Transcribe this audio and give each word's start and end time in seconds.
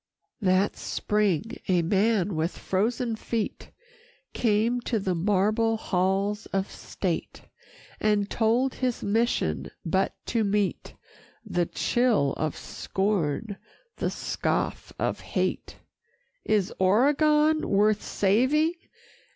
VIII 0.41 0.49
That 0.51 0.77
spring, 0.77 1.61
a 1.67 1.83
man 1.83 2.35
with 2.35 2.57
frozen 2.57 3.15
feet 3.15 3.69
Came 4.33 4.79
to 4.81 4.97
the 4.97 5.13
marble 5.13 5.77
halls 5.77 6.47
of 6.47 6.71
State, 6.71 7.43
And 7.99 8.27
told 8.27 8.73
his 8.73 9.03
mission 9.03 9.69
but 9.85 10.15
to 10.25 10.43
meet 10.43 10.95
The 11.45 11.67
chill 11.67 12.33
of 12.37 12.57
scorn, 12.57 13.57
the 13.97 14.09
scoff 14.09 14.91
of 14.97 15.19
hate. 15.19 15.75
"Is 16.45 16.73
Oregon 16.79 17.69
worth 17.69 18.01
saving?" 18.01 18.73